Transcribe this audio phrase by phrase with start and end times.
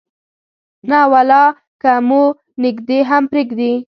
[0.89, 1.43] نه ولا
[1.81, 2.23] که مو
[2.63, 3.73] نږدې هم پرېږدي.